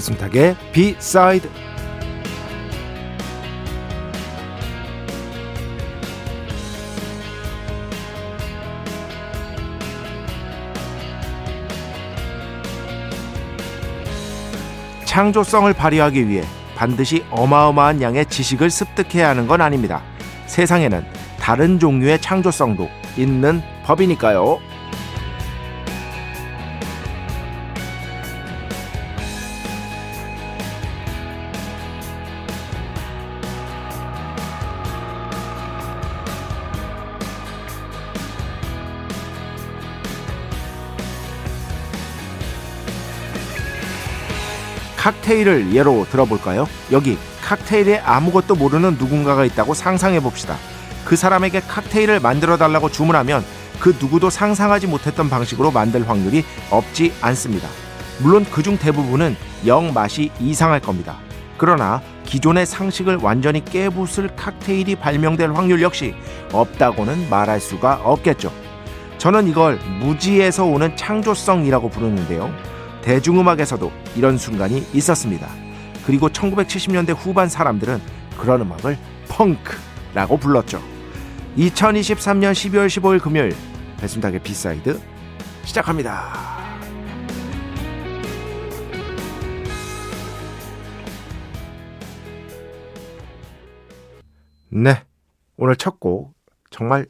[0.00, 1.50] 배승탁의 비사이드
[15.04, 16.44] 창조성을 발휘하기 위해
[16.76, 20.02] 반드시 어마어마한 양의 지식을 습득해야 하는 건 아닙니다.
[20.46, 21.04] 세상에는
[21.38, 24.69] 다른 종류의 창조성도 있는 법이니까요.
[45.00, 46.68] 칵테일을 예로 들어볼까요?
[46.92, 50.56] 여기 칵테일에 아무것도 모르는 누군가가 있다고 상상해 봅시다.
[51.06, 53.42] 그 사람에게 칵테일을 만들어 달라고 주문하면
[53.80, 57.66] 그 누구도 상상하지 못했던 방식으로 만들 확률이 없지 않습니다.
[58.18, 61.16] 물론 그중 대부분은 영 맛이 이상할 겁니다.
[61.56, 66.14] 그러나 기존의 상식을 완전히 깨부술 칵테일이 발명될 확률 역시
[66.52, 68.52] 없다고는 말할 수가 없겠죠.
[69.16, 72.52] 저는 이걸 무지에서 오는 창조성이라고 부르는데요.
[73.02, 75.48] 대중음악에서도 이런 순간이 있었습니다.
[76.06, 78.00] 그리고 1970년대 후반 사람들은
[78.38, 78.98] 그런 음악을
[79.28, 80.82] 펑크라고 불렀죠.
[81.56, 83.54] 2023년 12월 15일 금요일
[84.00, 85.00] 배순탁의 B side
[85.64, 86.60] 시작합니다.
[94.68, 95.02] 네.
[95.56, 96.34] 오늘 첫 곡
[96.70, 97.06] 정말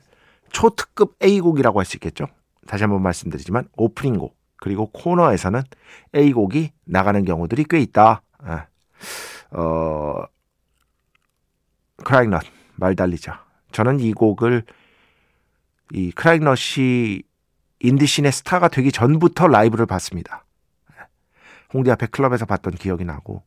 [0.50, 2.26] 초특급 A곡이라고 할 수 있겠죠.
[2.66, 5.62] 다시 한번 말씀드리지만 오프닝 곡 그리고 코너에서는
[6.14, 8.22] A곡이 나가는 경우들이 꽤 있다.
[8.38, 8.66] 아,
[9.50, 10.24] 어,
[12.04, 12.42] 크라이넛
[12.76, 13.32] 말 달리죠.
[13.72, 14.64] 저는 이 곡을
[15.92, 17.22] 이 크라이넛이
[17.80, 20.44] 인디신의 스타가 되기 전부터 라이브를 봤습니다.
[21.72, 23.42] 홍대 앞에 클럽에서 봤던 기억이 나고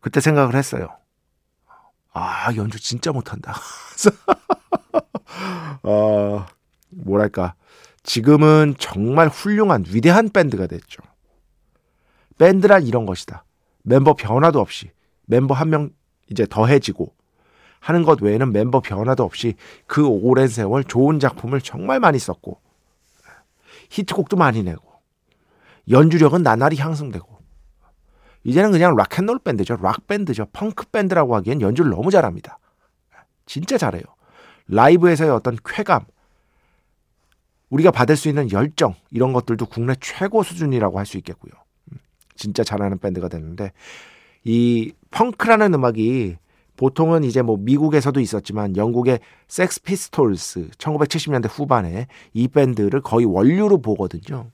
[0.00, 0.88] 그때 생각을 했어요.
[2.12, 3.54] 아 연주 진짜 못한다.
[5.82, 6.46] 어,
[6.90, 7.54] 뭐랄까
[8.02, 11.02] 지금은 정말 훌륭한 위대한 밴드가 됐죠.
[12.38, 13.44] 밴드란 이런 것이다.
[13.82, 14.90] 멤버 변화도 없이
[15.26, 15.90] 멤버 한 명
[16.30, 17.14] 이제 더해지고
[17.80, 19.54] 하는 것 외에는 멤버 변화도 없이
[19.86, 22.60] 그 오랜 세월 좋은 작품을 정말 많이 썼고
[23.90, 24.82] 히트곡도 많이 내고
[25.90, 27.32] 연주력은 나날이 향상되고
[28.44, 29.76] 이제는 그냥 락앤롤 밴드죠.
[29.82, 30.46] 락 밴드죠.
[30.52, 32.58] 펑크 밴드라고 하기엔 연주를 너무 잘합니다.
[33.46, 34.02] 진짜 잘해요.
[34.68, 36.04] 라이브에서의 어떤 쾌감,
[37.72, 41.52] 우리가 받을 수 있는 열정 이런 것들도 국내 최고 수준이라고 할 수 있겠고요.
[41.90, 41.98] 음,
[42.34, 43.72] 진짜 잘하는 밴드가 됐는데
[44.44, 46.36] 이 펑크라는 음악이
[46.76, 54.50] 보통은 이제 뭐 미국에서도 있었지만 영국의 섹스 피스톨스 1970년대 후반에 이 밴드를 거의 원류로 보거든요.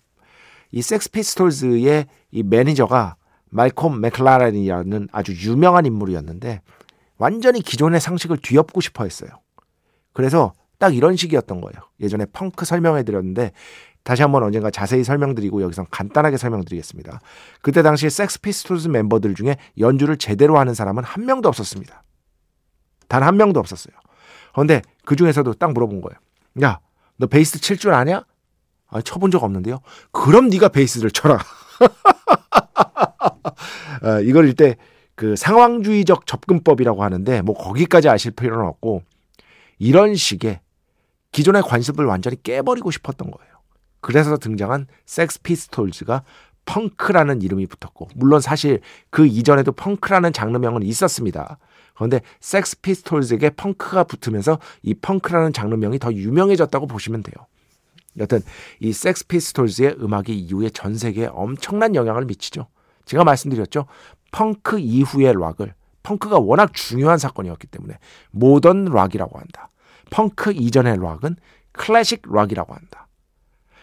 [0.70, 3.16] 이 섹스 피스톨스의 이 매니저가
[3.50, 6.60] 말콤 맥클라렌이라는 아주 유명한 인물이었는데
[7.16, 9.30] 완전히 기존의 상식을 뒤엎고 싶어 했어요.
[10.12, 11.82] 그래서 딱 이런 식이었던 거예요.
[12.00, 13.52] 예전에 펑크 설명해 드렸는데
[14.04, 17.20] 다시 한번 언젠가 자세히 설명드리고 여기서 간단하게 설명드리겠습니다.
[17.62, 22.04] 그때 당시 섹스 피스톨스 멤버들 중에 연주를 제대로 하는 사람은 한 명도 없었습니다.
[23.08, 23.94] 단 한 명도 없었어요.
[24.52, 26.18] 그런데 그 중에서도 딱 물어본 거예요.
[26.62, 26.78] 야,
[27.16, 28.24] 너 베이스 칠 줄 아냐?
[28.88, 29.80] 아, 쳐본 적 없는데요.
[30.12, 31.38] 그럼 네가 베이스를 쳐라.
[34.02, 34.76] 어, 이걸 일테면
[35.14, 39.02] 그 상황주의적 접근법이라고 하는데 뭐 거기까지 아실 필요는 없고
[39.78, 40.60] 이런 식의
[41.32, 43.52] 기존의 관습을 완전히 깨버리고 싶었던 거예요.
[44.00, 46.22] 그래서 등장한 섹스 피스톨즈가
[46.64, 48.80] 펑크라는 이름이 붙었고 물론 사실
[49.10, 51.58] 그 이전에도 펑크라는 장르명은 있었습니다.
[51.94, 57.46] 그런데 섹스 피스톨즈에게 펑크가 붙으면서 이 펑크라는 장르명이 더 유명해졌다고 보시면 돼요.
[58.18, 58.40] 여튼
[58.80, 62.68] 이 섹스 피스톨즈의 음악이 이후에 전 세계에 엄청난 영향을 미치죠.
[63.04, 63.86] 제가 말씀드렸죠.
[64.32, 67.98] 펑크 이후의 락을 펑크가 워낙 중요한 사건이었기 때문에
[68.30, 69.70] 모던 락이라고 한다.
[70.10, 71.36] 펑크 이전의 락은
[71.72, 73.08] 클래식 락이라고 한다.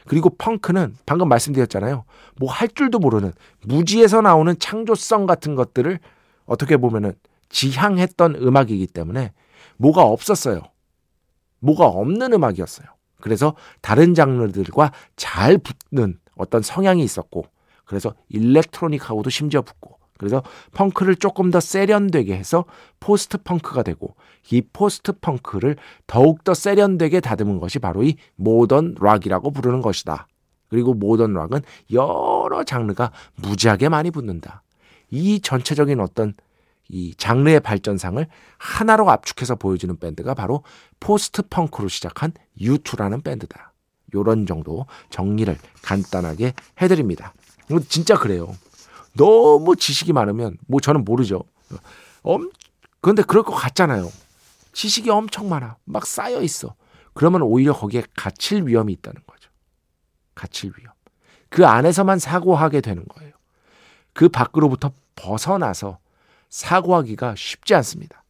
[0.08, 2.06] 그리고 펑크는 방금 말씀드렸잖아요.
[2.40, 3.34] 뭐 할 줄도 모르는
[3.64, 6.00] 무지에서 나오는 창조성 같은 것들을
[6.46, 7.14] 어떻게 보면은
[7.50, 9.34] 지향했던 음악이기 때문에
[9.78, 10.62] 뭐가 없었어요.
[11.60, 12.88] 뭐가 없는 음악이었어요.
[13.20, 17.46] 그래서 다른 장르들과 잘 붙는 어떤 성향이 있었고
[17.86, 22.66] 그래서 일렉트로닉하고도 심지어 붙고 그래서 펑크를 조금 더 세련되게 해서
[23.00, 24.16] 포스트 펑크가 되고
[24.52, 25.76] 이 포스트 펑크를
[26.08, 30.28] 더욱더 세련되게 다듬은 것이 바로 이 모던 락이라고 부르는 것이다.
[30.70, 34.64] 그리고 모던 락은 여러 장르가 무지하게 많이 붙는다.
[35.12, 36.34] 이 전체적인 어떤
[36.88, 38.26] 이 장르의 발전상을
[38.58, 40.64] 하나로 압축해서 보여주는 밴드가 바로
[41.00, 43.74] 포스트 펑크로 시작한 U2라는 밴드다.
[44.14, 47.34] 요런 정도 정리를 간단하게 해드립니다.
[47.90, 48.56] 진짜 그래요.
[49.18, 51.44] 너무 지식이 많으면 뭐 저는 모르죠.
[52.24, 52.52] 엄
[53.02, 54.10] 그런데 그럴 것 같잖아요.
[54.74, 55.78] 지식이 엄청 많아.
[55.86, 56.76] 막 쌓여 있어.
[57.14, 59.50] 그러면 오히려 거기에 갇힐 위험이 있다는 거죠.
[60.34, 60.94] 갇힐 위험.
[61.50, 63.32] 그 안에서만 사고하게 되는 거예요.
[64.14, 66.00] 그 밖으로부터 벗어나서
[66.50, 68.24] 사고하기가 쉽지 않습니다.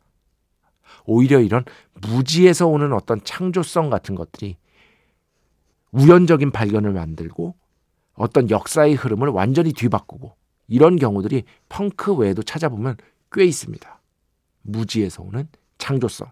[1.06, 4.58] 오히려 이런 무지에서 오는 어떤 창조성 같은 것들이
[5.92, 7.56] 우연적인 발견을 만들고
[8.14, 10.36] 어떤 역사의 흐름을 완전히 뒤바꾸고
[10.68, 12.98] 이런 경우들이 펑크 외에도 찾아보면
[13.32, 14.02] 꽤 있습니다.
[14.64, 15.48] 무지에서 오는
[15.78, 16.32] 창조성.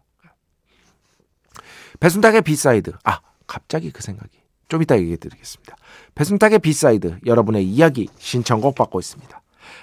[2.00, 2.94] 배순탁의 B side.
[3.04, 4.44] 아, 갑자기 그 생각이.
[4.68, 5.76] 좀 이따 얘기해 드리겠습니다.
[6.16, 9.42] 배순탁의 B side 여러분의 이야기 신청곡 받고 있습니다.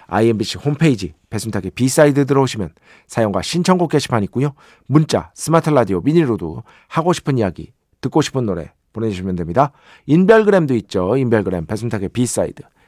[0.08, 2.74] IMBC 홈페이지 배순탁의 B side 들어오시면
[3.06, 4.54] 사연과 신청곡 게시판 있고요.
[4.86, 9.70] 문자, 스마트 라디오, 미니로도 하고 싶은 이야기, 듣고 싶은 노래 보내주시면 됩니다.
[10.06, 11.16] 인별그램도 있죠.
[11.16, 12.64] 인별그램 배순탁의 B side.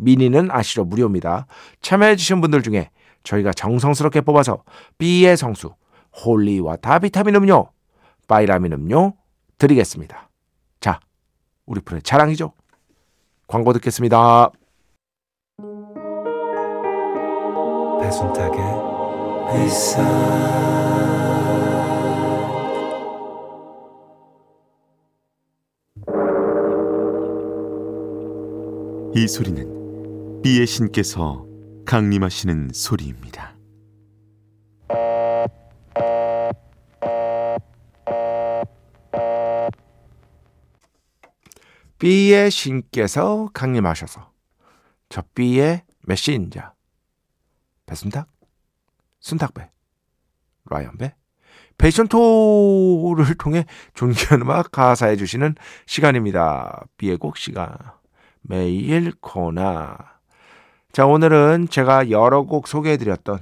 [0.00, 0.84] 미니는 아시죠?
[0.84, 1.46] 무료입니다.
[1.82, 2.90] 참여해주신 분들 중에
[3.22, 4.64] 저희가 정성스럽게 뽑아서
[4.98, 5.74] B의 성수,
[6.24, 7.70] holy water 비타민 음료,
[8.26, 9.14] 바이라민 음료
[9.58, 10.30] 드리겠습니다.
[10.80, 11.00] 자,
[11.66, 12.52] 우리 프로의 자랑이죠.
[13.46, 14.50] 광고 듣겠습니다.
[18.00, 18.60] 배순탁의
[19.52, 20.00] 회사
[29.12, 29.79] 이 소리는
[30.42, 31.46] 비의 신께서
[31.84, 33.58] 강림하시는 소리입니다.
[41.98, 44.32] B의 신께서 강림하셔서
[45.10, 46.72] 저 B의 메신저
[47.84, 48.26] 배순탁,
[49.20, 49.70] 순탁배,
[50.70, 51.14] 라이언배,
[51.76, 55.54] 패션토를 통해 존귀한 음악 가사해 주시는
[55.84, 56.86] 시간입니다.
[56.96, 57.76] B의 곡 시간.
[58.40, 60.19] 매일 코나.
[60.92, 63.38] 자, 오늘은 제가 여러 곡 소개해 드렸던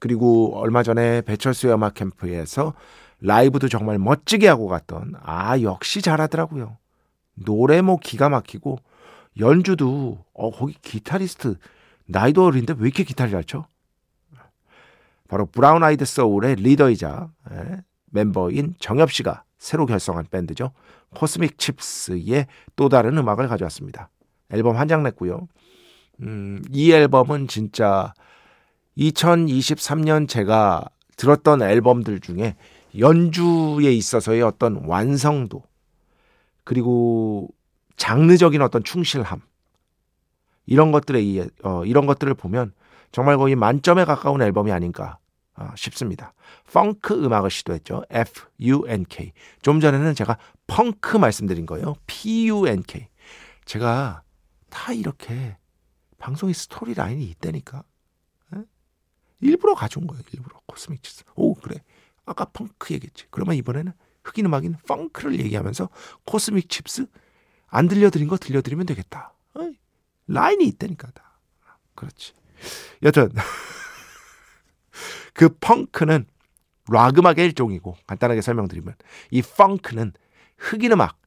[0.00, 2.74] 그리고 얼마 전에 배철수의 음악 캠프에서
[3.20, 6.76] 라이브도 정말 멋지게 하고 갔던 아, 역시 잘하더라고요.
[7.34, 8.78] 노래 뭐 기가 막히고
[9.38, 11.56] 연주도 어 거기 기타리스트
[12.06, 13.66] 나이도 어린데 왜 이렇게 기타를 잘 쳐?
[15.28, 20.72] 바로 Brown Eyed Soul의 리더이자 예, 멤버인 정엽 씨가 새로 결성한 밴드죠.
[21.14, 24.10] Cosmic Chips의 또 다른 음악을 가져왔습니다.
[24.50, 25.48] 앨범 한 장 냈고요.
[26.20, 28.12] 음, 이 앨범은 진짜
[28.96, 30.84] 2023년 제가
[31.16, 32.56] 들었던 앨범들 중에
[32.98, 35.62] 연주에 있어서의 어떤 완성도
[36.64, 37.48] 그리고
[37.96, 39.40] 장르적인 어떤 충실함
[40.66, 42.72] 이런 것들에 어, 이런 것들을 보면
[43.10, 45.18] 정말 거의 만점에 가까운 앨범이 아닌가
[45.56, 46.32] 어, 싶습니다.
[46.72, 48.04] 펑크 음악을 시도했죠.
[48.10, 49.32] F U N K.
[49.60, 51.94] 좀 전에는 제가 펑크 말씀드린 거예요.
[52.06, 53.08] P U N K.
[53.64, 54.22] 제가
[54.70, 55.56] 다 이렇게
[56.22, 57.82] 방송의 스토리 라인이 있다니까.
[58.54, 58.62] 에?
[59.40, 60.22] 일부러 가져온 거예요.
[60.32, 61.24] 일부러 Cosmic Chips.
[61.34, 61.82] 오 그래.
[62.24, 63.26] 아까 펑크 얘기했지.
[63.30, 65.88] 그러면 이번에는 흑인 음악인 펑크를 얘기하면서
[66.24, 67.06] Cosmic Chips
[67.66, 69.34] 안 들려드린 거 들려드리면 되겠다.
[69.54, 69.76] 어이,
[70.28, 71.40] 라인이 있다니까 다.
[71.96, 72.34] 그렇지.
[73.02, 73.32] 여튼
[75.34, 76.26] 그 펑크는
[76.88, 78.94] 락 음악의 일종이고 간단하게 설명드리면
[79.32, 80.12] 이 펑크는
[80.56, 81.18] 흑인 음악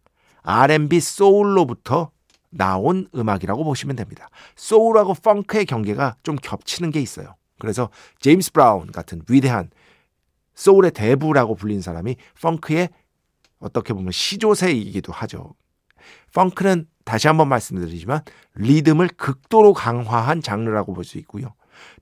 [0.43, 2.11] R&B 소울로부터
[2.55, 4.29] 나온 음악이라고 보시면 됩니다.
[4.55, 7.35] 소울하고 펑크의 경계가 좀 겹치는 게 있어요.
[7.59, 9.69] 그래서 제임스 브라운 같은 위대한
[10.55, 12.89] 소울의 대부라고 불린 사람이 펑크의
[13.59, 15.53] 어떻게 보면 시조세이기도 하죠.
[16.33, 18.21] 펑크는 다시 한번 말씀드리지만
[18.55, 21.53] 리듬을 극도로 강화한 장르라고 볼 수 있고요.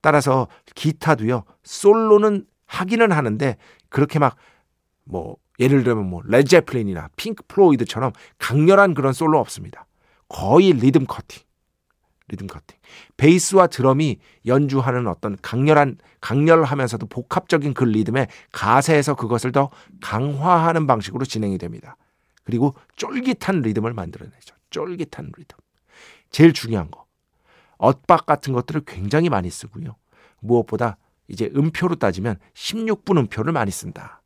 [0.01, 1.43] 따라서 기타도요.
[1.63, 3.57] 솔로는 하기는 하는데
[3.89, 4.37] 그렇게 막
[5.05, 9.85] 뭐 예를 들면 뭐 Led Zeppelin이나 Pink Floyd처럼 강렬한 그런 솔로 없습니다.
[10.33, 11.43] 거의 리듬 커팅.
[12.27, 12.77] 리듬 커팅.
[13.17, 19.69] 베이스와 드럼이 연주하는 어떤 강렬한 강렬하면서도 복합적인 그 리듬에 가세해서 그것을 더
[20.01, 21.97] 강화하는 방식으로 진행이 됩니다.
[22.43, 24.55] 그리고 쫄깃한 리듬을 만들어내죠.
[24.71, 25.57] 쫄깃한 리듬.
[26.31, 27.05] 제일 중요한 거.
[27.77, 29.95] 엇박 같은 것들을 굉장히 많이 쓰고요.
[30.39, 30.97] 무엇보다
[31.27, 34.23] 이제 음표로 따지면 16분 음표를 많이 쓴다.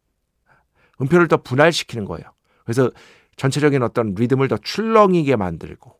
[1.02, 2.32] 음표를 더 분할시키는 거예요.
[2.64, 2.92] 그래서
[3.36, 5.97] 전체적인 어떤 리듬을 더 출렁이게 만들고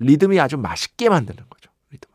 [0.00, 1.70] 리듬이 아주 맛있게 만드는 거죠.
[1.90, 2.10] 리듬.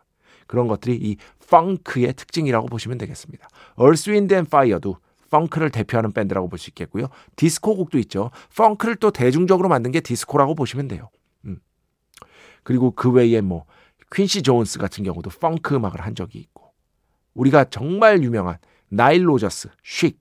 [0.47, 1.17] 그런 것들이 이
[1.49, 3.47] 펑크의 특징이라고 보시면 되겠습니다.
[3.79, 4.97] Earth, Wind and Fire도
[5.29, 7.07] 펑크를 대표하는 밴드라고 볼 수 있겠고요.
[7.35, 8.29] 디스코 곡도 있죠.
[8.55, 11.09] 펑크를 또 대중적으로 만든 게 디스코라고 보시면 돼요.
[11.45, 11.59] 음.
[12.63, 13.65] 그리고 그 외에 뭐
[14.13, 16.71] 퀸시 존스 같은 경우도 펑크 음악을 한 적이 있고
[17.33, 18.59] 우리가 정말 유명한
[18.89, 20.13] 나일 로저스, Chic,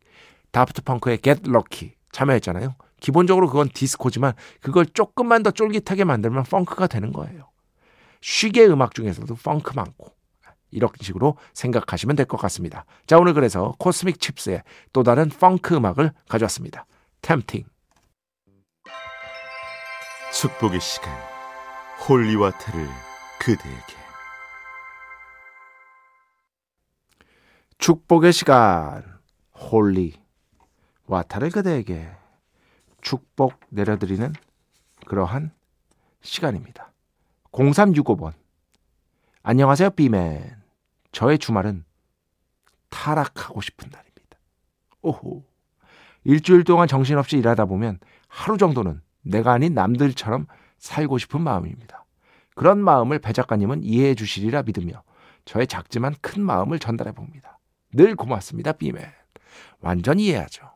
[0.51, 2.75] Daft Punk의 Get Lucky 참여했잖아요.
[3.01, 7.51] 기본적으로 그건 디스코지만 그걸 조금만 더 쫄깃하게 만들면 펑크가 되는 거예요.
[8.23, 10.13] Chic의 음악 중에서도 펑크 많고
[10.71, 12.87] 이런 식으로 생각하시면 될 것 같습니다.
[13.07, 14.63] 자 오늘 그래서 Cosmic Chips의
[14.93, 16.87] 또 다른 펑크 음악을 가져왔습니다.
[17.21, 17.65] Tempting
[20.33, 21.13] 축복의 시간
[22.09, 22.89] holy water를
[23.39, 24.03] 그대에게
[27.79, 29.21] 축복의 시간
[29.55, 30.15] holy
[31.07, 32.11] water를 그대에게
[33.03, 34.33] 축복 내려드리는
[35.07, 35.53] 그러한
[36.23, 36.92] 시간입니다.
[37.53, 38.33] 0365번
[39.43, 40.57] 안녕하세요 B man
[41.13, 41.85] 저의 주말은
[42.89, 44.39] 타락하고 싶은 날입니다.
[45.03, 45.45] 오호
[46.25, 50.47] 일주일 동안 정신없이 일하다 보면 하루 정도는 내가 아닌 남들처럼
[50.79, 52.05] 살고 싶은 마음입니다.
[52.55, 55.03] 그런 마음을 배 작가님은 이해해 주시리라 믿으며
[55.45, 57.59] 저의 작지만 큰 마음을 전달해 봅니다.
[57.93, 59.05] 늘 고맙습니다, 비맨.
[59.81, 60.71] 완전 이해하죠.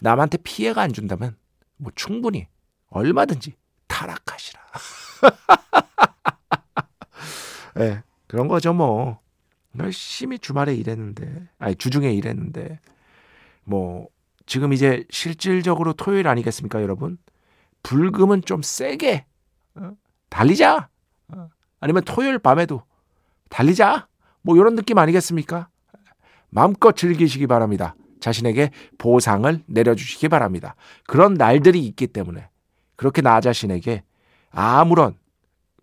[0.00, 1.36] 남한테 피해가 안 준다면
[1.76, 2.46] 뭐 충분히
[2.88, 3.54] 얼마든지
[3.86, 4.60] 타락하시라.
[7.80, 9.18] 예, 네, 그런 거죠, 뭐.
[9.78, 12.80] 열심히 주말에 일했는데, 아니, 주중에 일했는데,
[13.64, 14.08] 뭐,
[14.46, 17.18] 지금 이제 실질적으로 토요일 아니겠습니까, 여러분?
[17.82, 19.24] 불금은 좀 세게,
[19.76, 19.92] 어?
[20.28, 20.88] 달리자!
[21.28, 21.48] 어?
[21.78, 22.82] 아니면 토요일 밤에도
[23.48, 24.08] 달리자!
[24.42, 25.68] 뭐, 이런 느낌 아니겠습니까?
[26.50, 27.94] 마음껏 즐기시기 바랍니다.
[28.18, 30.74] 자신에게 보상을 내려주시기 바랍니다.
[31.06, 32.48] 그런 날들이 있기 때문에
[32.96, 34.02] 그렇게 나 자신에게
[34.50, 35.14] 아무런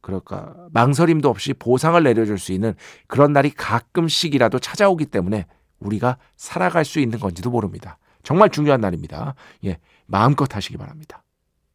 [0.08, 2.76] 그럴까 망설임도 없이 보상을 내려줄 수 있는
[3.08, 5.48] 그런 날이 가끔씩이라도 찾아오기 때문에
[5.80, 7.98] 우리가 살아갈 수 있는 건지도 모릅니다.
[8.24, 9.36] 정말 중요한 날입니다.
[9.66, 11.26] 예, 마음껏 하시기 바랍니다.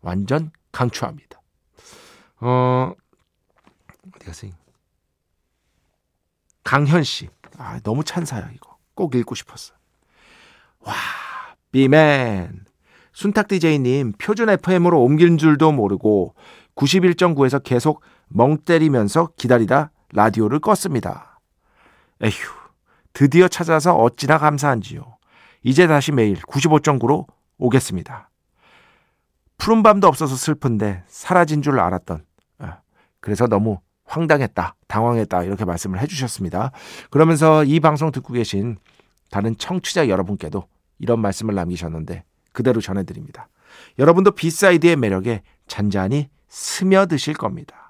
[0.01, 1.43] 완전 강추합니다.
[2.41, 2.95] 어,
[4.17, 4.53] 어디 가세요?
[6.65, 7.29] 강현 씨.
[7.59, 8.79] 아, 너무 찬사야, 이거.
[8.95, 9.75] 꼭 읽고 싶었어.
[10.81, 10.95] 와,
[11.71, 12.65] 비맨.
[13.13, 16.35] 순탁 DJ님, 표준 FM으로 옮긴 줄도 모르고
[16.75, 18.01] 91.9에서 계속
[18.35, 21.33] 멍 때리면서 기다리다 라디오를 껐습니다.
[22.23, 22.33] 에휴,
[23.13, 25.17] 드디어 찾아서 어찌나 감사한지요.
[25.63, 27.27] 이제 다시 매일 95.9로
[27.59, 28.31] 오겠습니다.
[29.59, 32.25] 푸른 밤도 없어서 슬픈데 사라진 줄 알았던.
[32.59, 32.79] 아,
[33.21, 36.73] 그래서 너무 황당했다, 당황했다, 이렇게 말씀을 해주셨습니다.
[37.11, 38.77] 그러면서 이 방송 듣고 계신
[39.31, 40.67] 다른 청취자 여러분께도
[40.99, 43.49] 이런 말씀을 남기셨는데 그대로 전해드립니다.
[43.99, 47.82] 여러분도 B side의 매력에 잔잔히 스며드실 겁니다.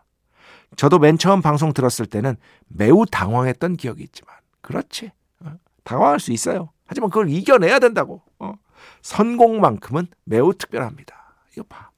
[0.77, 2.37] 저도 맨 처음 방송 들었을 때는
[2.69, 5.11] 매우 당황했던 기억이 있지만 그렇지.
[5.41, 5.53] 어,
[5.85, 6.71] 당황할 수 있어요.
[6.87, 8.23] 하지만 그걸 이겨내야 된다고.
[8.39, 8.55] 어.
[9.03, 11.35] 선곡만큼은 매우 특별합니다.
[11.53, 11.91] 이거 봐.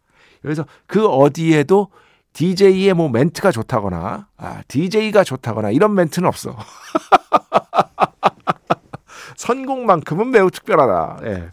[0.42, 1.88] 그래서 그 어디에도
[2.34, 6.56] DJ의 뭐 멘트가 좋다거나 아, DJ가 좋다거나 이런 멘트는 없어.
[9.36, 11.26] 선곡만큼은 매우 특별하다.
[11.26, 11.50] 예.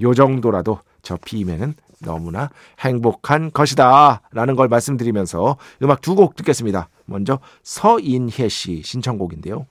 [0.00, 4.22] 요 정도라도 저 비맨은 너무나 행복한 것이다.
[4.32, 6.88] 라는 걸 말씀드리면서 음악 두 곡 듣겠습니다.
[7.06, 9.66] 먼저 서인혜 씨 신청곡인데요.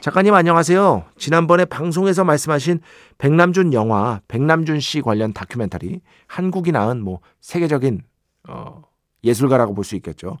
[0.00, 1.04] 작가님 안녕하세요.
[1.16, 2.80] 지난번에 방송에서 말씀하신
[3.18, 8.02] 백남준 영화 백남준 씨 관련 다큐멘터리 한국이 낳은 뭐 세계적인
[8.48, 8.82] 어,
[9.24, 10.36] 예술가라고 볼 수 있겠죠.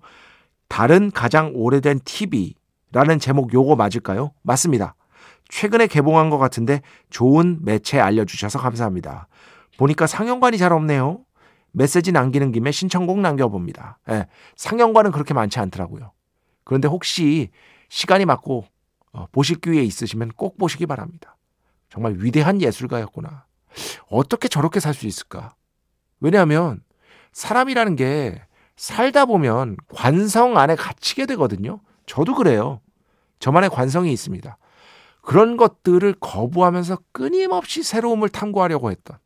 [0.68, 4.32] 다른 가장 오래된 TV라는 제목 요거 맞을까요?
[4.42, 4.94] 맞습니다.
[5.48, 9.26] 최근에 개봉한 것 같은데 좋은 매체 알려주셔서 감사합니다.
[9.78, 11.20] 보니까 상영관이 잘 없네요.
[11.72, 13.98] 메시지 남기는 김에 신청곡 남겨봅니다.
[14.10, 16.12] 예, 상영관은 그렇게 많지 않더라고요.
[16.64, 17.50] 그런데 혹시
[17.88, 18.64] 시간이 맞고
[19.12, 21.36] 어, 보실 기회 있으시면 꼭 보시기 바랍니다.
[21.88, 23.46] 정말 위대한 예술가였구나.
[24.10, 25.54] 어떻게 저렇게 살 수 있을까?
[26.20, 26.82] 왜냐하면
[27.32, 28.42] 사람이라는 게
[28.76, 31.80] 살다 보면 관성 안에 갇히게 되거든요.
[32.06, 32.80] 저도 그래요.
[33.38, 34.56] 저만의 관성이 있습니다.
[35.22, 39.18] 그런 것들을 거부하면서 끊임없이 새로움을 탐구하려고 했던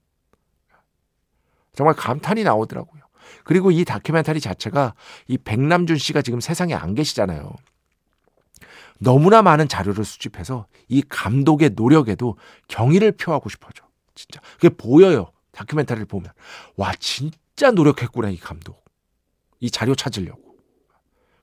[1.75, 3.03] 정말 감탄이 나오더라고요.
[3.45, 4.95] 그리고 이 다큐멘터리 자체가
[5.27, 7.53] 이 백남준 씨가 지금 세상에 안 계시잖아요.
[8.99, 12.37] 너무나 많은 자료를 수집해서 이 감독의 노력에도
[12.69, 13.85] 경의를 표하고 싶어져.
[14.15, 14.41] 진짜.
[14.55, 15.33] 그게 보여요.
[15.53, 16.31] 다큐멘터리를 보면.
[16.77, 18.85] 와, 진짜 노력했구나, 이 감독.
[19.61, 20.57] 이 자료 찾으려고.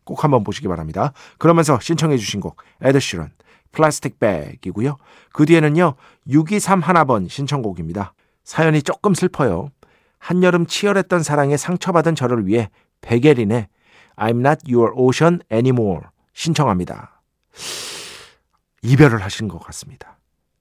[0.03, 1.13] 꼭 한번 보시기 바랍니다.
[1.37, 3.31] 그러면서 신청해 주신 곡, 에드시런,
[3.71, 4.97] 플라스틱 백이고요.
[5.33, 5.95] 그 뒤에는요,
[6.27, 8.13] 623 하나번 신청곡입니다.
[8.43, 9.69] 사연이 조금 슬퍼요.
[10.19, 12.69] 한여름 치열했던 사랑에 상처받은 저를 위해
[13.01, 13.67] 백예린의
[14.17, 16.01] I'm not your ocean anymore
[16.33, 17.21] 신청합니다.
[18.81, 20.17] 이별을 하신 것 같습니다.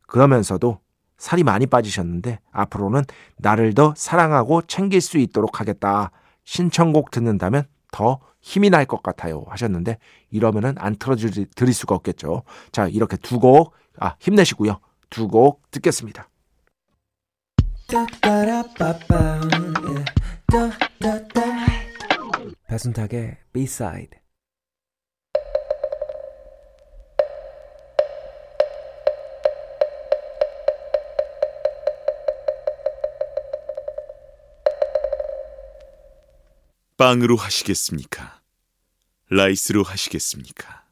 [0.06, 0.80] 그러면서도
[1.16, 3.02] 살이 많이 빠지셨는데 앞으로는
[3.36, 6.10] 나를 더 사랑하고 챙길 수 있도록 하겠다.
[6.44, 9.98] 신청곡 듣는다면 더 힘이 날 것 같아요 하셨는데
[10.30, 12.44] 이러면은 안 틀어드릴 수가 없겠죠.
[12.72, 14.78] 자 이렇게 두 곡 아, 힘내시고요.
[15.10, 16.28] 두 곡 듣겠습니다.
[22.66, 24.11] 배순탁의 B-side
[36.99, 38.42] 빵으로 하시겠습니까?
[39.30, 40.85] 라이스로 하시겠습니까?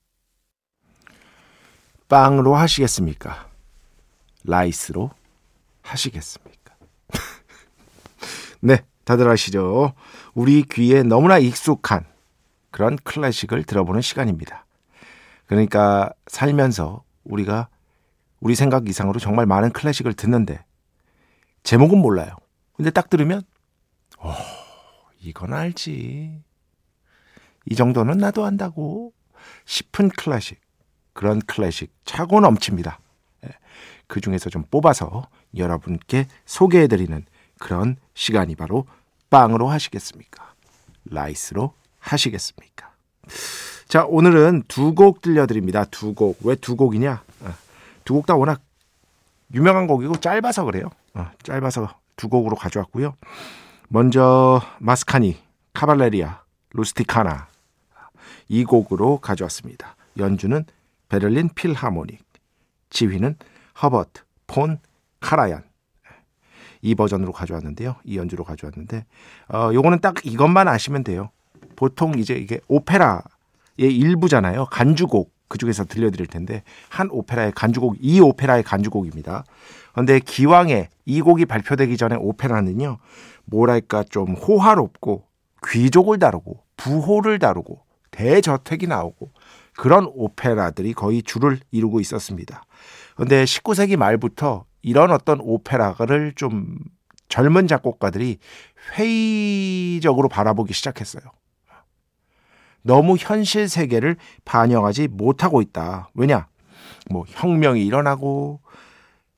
[2.09, 3.51] 빵으로 하시겠습니까?
[4.45, 5.11] 라이스로
[5.83, 6.56] 하시겠습니까?
[8.61, 9.93] 네, 다들 아시죠?
[10.35, 12.05] 우리 귀에 너무나 익숙한
[12.71, 14.67] 그런 클래식을 들어보는 시간입니다.
[15.47, 17.69] 그러니까 살면서 우리가
[18.41, 20.65] 우리 생각 이상으로 정말 많은 클래식을 듣는데
[21.63, 22.37] 제목은 몰라요.
[22.75, 23.43] 근데 딱 들으면
[24.19, 24.31] 오,
[25.21, 26.43] 이건 알지.
[27.69, 29.13] 이 정도는 나도 안다고
[29.65, 30.61] 싶은 클래식.
[31.13, 33.01] 그런 클래식 차고 넘칩니다.
[33.45, 33.51] 예,
[34.07, 37.25] 그 중에서 좀 뽑아서 여러분께 소개해드리는
[37.59, 38.87] 그런 시간이 바로
[39.31, 40.55] 빵으로 하시겠습니까?
[41.07, 42.93] 라이스로 하시겠습니까?
[43.89, 45.85] 자, 오늘은 두 곡 들려드립니다.
[45.87, 46.39] 두 곡.
[46.45, 47.23] 왜 두 곡이냐?
[47.45, 47.55] 아,
[48.05, 48.61] 두곡 다 워낙
[49.55, 50.91] 유명한 곡이고 짧아서 그래요.
[51.15, 53.15] 어, 짧아서 두 곡으로 가져왔고요.
[53.89, 55.39] 먼저 마스카니,
[55.73, 56.43] 카발레리아,
[56.73, 57.49] 루스티카나
[58.49, 59.97] 이 곡으로 가져왔습니다.
[60.19, 60.65] 연주는
[61.09, 62.25] 베를린 필하모닉,
[62.91, 63.37] 지휘는
[63.83, 64.79] 허버트 폰
[65.21, 65.63] 카라얀
[66.83, 67.97] 이 버전으로 가져왔는데요.
[68.05, 69.05] 이 연주로 가져왔는데
[69.53, 71.31] 어 요거는 딱 이것만 아시면 돼요.
[71.75, 73.23] 보통 이제 이게 오페라의
[73.79, 74.67] 일부잖아요.
[74.67, 79.45] 간주곡 그 중에서 들려드릴 텐데 한 오페라의 간주곡 이 오페라의 간주곡입니다.
[79.93, 82.99] 그런데 기왕에 이 곡이 발표되기 전에 오페라는요
[83.45, 85.25] 뭐랄까 좀 호화롭고
[85.69, 89.31] 귀족을 다루고 부호를 다루고 대저택이 나오고
[89.77, 92.65] 그런 오페라들이 거의 줄을 이루고 있었습니다.
[93.15, 96.79] 그런데 19세기 말부터 이런 어떤 오페라를 좀
[97.29, 98.39] 젊은 작곡가들이
[98.95, 101.25] 회의적으로 바라보기 시작했어요.
[102.83, 106.09] 너무 현실 세계를 반영하지 못하고 있다.
[106.15, 106.47] 왜냐?
[107.11, 108.61] 뭐 혁명이 일어나고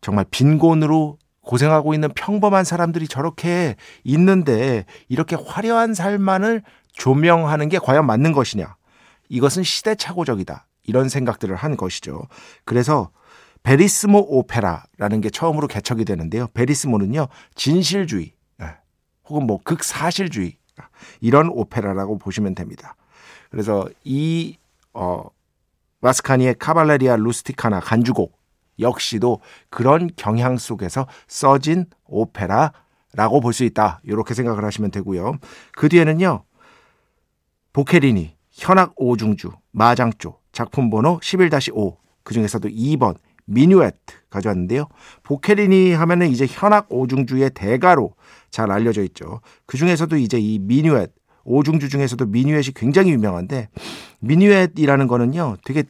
[0.03, 8.33] 정말 빈곤으로 고생하고 있는 평범한 사람들이 저렇게 있는데 이렇게 화려한 삶만을 조명하는 게 과연 맞는
[8.33, 8.77] 것이냐.
[9.31, 10.67] 이것은 시대착오적이다.
[10.85, 12.27] 이런 생각들을 한 것이죠.
[12.67, 13.11] 그래서
[13.63, 16.47] 베리스모 오페라라는 게 처음으로 개척이 되는데요.
[16.55, 18.77] 베리스모는요, 진실주의, 예,
[19.29, 20.57] 혹은 뭐 극사실주의,
[21.21, 22.95] 이런 오페라라고 보시면 됩니다.
[23.51, 24.57] 그래서 이,
[24.95, 25.25] 어,
[26.01, 28.39] 마스카니의 카발레리아 루스티카나 간주곡,
[28.81, 29.41] 역시도
[29.71, 34.01] 그런 경향 속에서 써진 오페라라고 볼 수 있다.
[34.05, 35.35] 이렇게 생각을 하시면 되고요.
[35.73, 36.45] 그 뒤에는요.
[37.73, 43.17] 보케리니, 현악 오중주, 마장조, 작품 번호 11-5, 그 중에서도 2번,
[43.49, 43.95] 미뉴엣
[44.31, 44.87] 가져왔는데요.
[45.23, 48.15] 보케리니 하면은 이제 현악 오중주의 대가로
[48.51, 49.41] 잘 알려져 있죠.
[49.67, 51.13] 그 중에서도 이제 이 미뉴엣,
[51.45, 53.69] 오중주 중에서도 미뉴엣이 굉장히 유명한데,
[54.21, 55.85] 미뉴엣이라는 거는요, 되게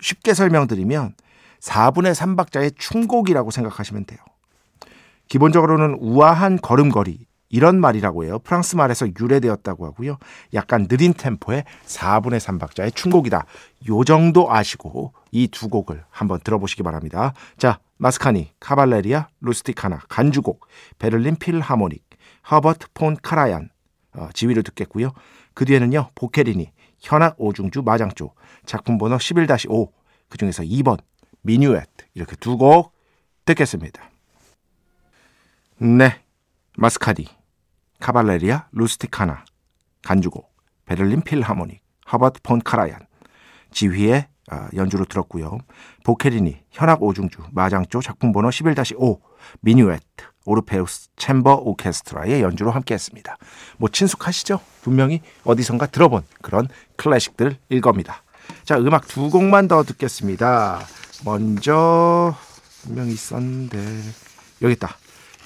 [0.00, 1.14] 쉽게 설명드리면
[1.60, 4.18] 4분의 3박자의 충곡이라고 생각하시면 돼요.
[5.28, 8.40] 기본적으로는 우아한 걸음걸이 이런 말이라고 해요.
[8.40, 10.18] 프랑스 말에서 유래되었다고 하고요.
[10.54, 13.46] 약간 느린 템포의 4분의 3박자의 충곡이다.
[13.90, 17.32] 요 정도 아시고 이 두 곡을 한번 들어보시기 바랍니다.
[17.56, 20.66] 자, 마스카니, 카발레리아, 루스티카나, 간주곡,
[20.98, 22.02] 베를린 필하모닉,
[22.50, 23.70] 허버트 폰 카라얀
[24.16, 25.12] 어, 지휘를 듣겠고요.
[25.54, 26.08] 그 뒤에는요.
[26.16, 28.32] 보케리니, 현악 오중주 마장조,
[28.66, 29.90] 작품 번호 11-5,
[30.28, 30.98] 그 중에서 2번
[31.42, 32.92] 미뉴엣 이렇게 두 곡
[33.44, 34.02] 듣겠습니다.
[35.78, 36.20] 네,
[36.76, 37.28] 마스카디,
[38.04, 39.46] 카발레리아, 루스티카나,
[40.02, 41.80] 간주곡, 베를린 필하모닉,
[42.12, 42.98] 허버트 폰 카라얀,
[43.70, 45.56] 지휘의 아, 연주로 들었고요.
[46.04, 49.20] 보케리니, 현악 오중주, 마장조 작품 번호 11-5,
[49.62, 50.04] 미뉴에트,
[50.44, 53.38] 오르페우스 챔버 오케스트라의 연주로 함께했습니다.
[53.78, 54.60] 뭐 친숙하시죠?
[54.82, 58.22] 분명히 어디선가 들어본 그런 클래식들일 겁니다.
[58.64, 60.82] 자, 음악 두 곡만 더 듣겠습니다.
[61.24, 62.36] 먼저
[62.82, 63.78] 분명히 있었는데
[64.60, 64.98] 여기 있다.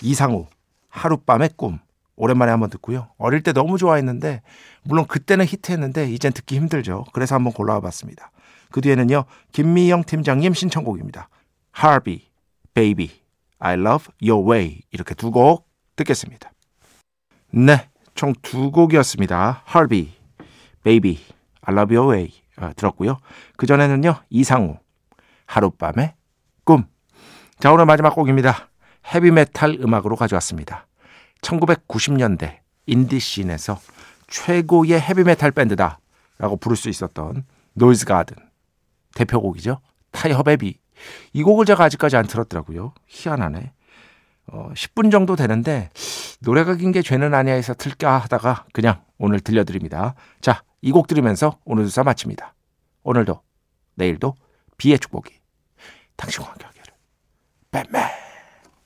[0.03, 0.49] 이상우
[0.88, 1.79] 하룻밤의 꿈
[2.19, 3.09] 오랜만에 한번 듣고요.
[3.17, 4.43] 어릴 때 너무 좋아했는데
[4.83, 7.05] 물론 그때는 히트했는데 이젠 듣기 힘들죠.
[7.13, 8.31] 그래서 한번 골라와 봤습니다.
[8.71, 9.25] 그 뒤에는요.
[9.53, 11.29] 김미영 팀장님 신청곡입니다.
[11.83, 12.23] Harvey,
[12.75, 13.11] Baby,
[13.59, 16.53] I Love Your Way 이렇게 두 곡 듣겠습니다.
[17.53, 19.63] 네, 총 두 곡이었습니다.
[19.75, 20.11] Harvey,
[20.85, 21.19] Baby,
[21.63, 23.19] I Love Your Way 어, 들었고요.
[23.57, 24.17] 그 전에는요.
[24.31, 24.77] 이상우,
[25.47, 26.15] 하룻밤의
[26.65, 26.85] 꿈.
[27.59, 28.69] 자, 오늘 마지막 곡입니다.
[29.15, 30.87] 헤비메탈 음악으로 가져왔습니다.
[31.42, 33.81] 1990년대 인디씬에서
[34.29, 35.98] 최고의 헤비메탈 밴드다
[36.38, 38.37] 라고 부를 수 있었던 노이즈 가든
[39.14, 39.81] 대표곡이죠.
[40.11, 40.79] 타협의 비.
[41.33, 42.92] 이 곡을 제가 아직까지 안 틀었더라고요.
[43.07, 43.72] 희한하네.
[44.48, 45.90] 어, 10분 정도 되는데
[46.40, 50.14] 노래가 긴 게 죄는 아니야 해서 틀까 하다가 그냥 오늘 들려드립니다.
[50.40, 52.55] 자, 이 곡 들으면서 오늘 순서 마칩니다.
[53.03, 53.40] 오늘도
[53.96, 54.35] 내일도
[54.77, 55.33] 비의 축복이
[56.16, 56.85] 당신과 함께 하기를.
[57.72, 58.18] 뱀맨